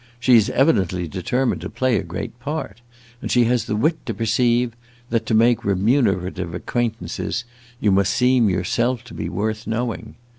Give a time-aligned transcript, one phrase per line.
[0.19, 2.81] She is evidently determined to play a great part,
[3.21, 4.75] and she has the wit to perceive
[5.11, 7.43] that, to make remunerative acquaintances,
[7.79, 10.15] you must seem yourself to be worth knowing.